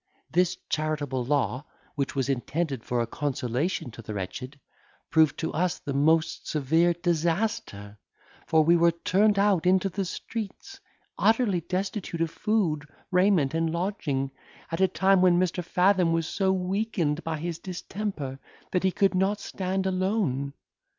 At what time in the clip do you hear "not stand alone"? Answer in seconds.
19.13-20.53